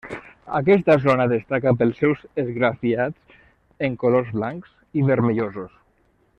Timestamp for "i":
5.03-5.09